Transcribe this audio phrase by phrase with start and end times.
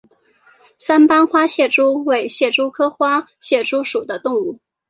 [0.79, 4.57] 三斑花蟹蛛为蟹蛛科花蟹蛛属的动物。